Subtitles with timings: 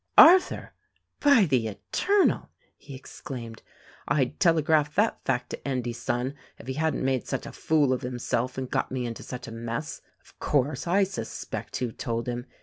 [0.17, 0.73] "Arthur!
[1.19, 3.61] By the Eternal!" he exclaimed.
[4.07, 7.93] "I'd tele graph that fact to Endy's son if he hadn't made such a fool
[7.93, 10.01] of himself and got me into such a mess.
[10.23, 12.47] Of course, I suspect who told him.